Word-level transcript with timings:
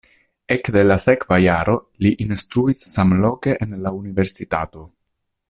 Ekde 0.53 0.81
la 0.85 0.95
sekva 1.03 1.37
jaro 1.43 1.75
li 2.05 2.13
instruis 2.25 2.81
samloke 2.95 3.55
en 3.67 3.77
la 3.85 3.93
universitato. 4.01 4.87